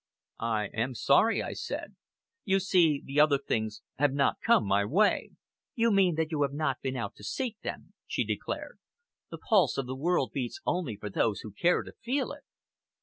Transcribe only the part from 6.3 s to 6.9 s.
you have not